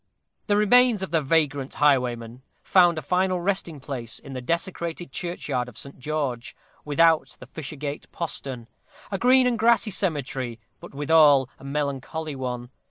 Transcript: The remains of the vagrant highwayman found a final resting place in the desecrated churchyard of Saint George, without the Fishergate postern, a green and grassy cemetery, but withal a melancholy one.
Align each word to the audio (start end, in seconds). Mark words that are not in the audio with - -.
The 0.47 0.57
remains 0.57 1.03
of 1.03 1.11
the 1.11 1.21
vagrant 1.21 1.75
highwayman 1.75 2.41
found 2.63 2.97
a 2.97 3.03
final 3.03 3.39
resting 3.39 3.79
place 3.79 4.17
in 4.17 4.33
the 4.33 4.41
desecrated 4.41 5.11
churchyard 5.11 5.69
of 5.69 5.77
Saint 5.77 5.99
George, 5.99 6.55
without 6.83 7.37
the 7.39 7.45
Fishergate 7.45 8.11
postern, 8.11 8.65
a 9.11 9.19
green 9.19 9.45
and 9.45 9.59
grassy 9.59 9.91
cemetery, 9.91 10.59
but 10.79 10.95
withal 10.95 11.49
a 11.59 11.63
melancholy 11.63 12.35
one. 12.35 12.71